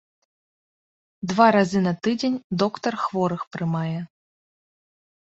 Два 1.33 1.47
разы 1.57 1.79
на 1.87 1.93
тыдзень 2.09 2.41
доктар 2.65 2.93
хворых 3.05 3.41
прымае. 3.55 3.99